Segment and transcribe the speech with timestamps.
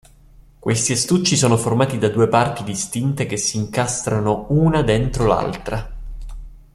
[0.57, 5.95] Questi astucci sono formati da due parti distinte che si incastrano una dentro l'altra.